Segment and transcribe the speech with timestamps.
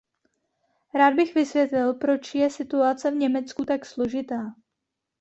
[0.95, 4.55] Rád bych vysvětlil, proč je situace v Německu tak složitá.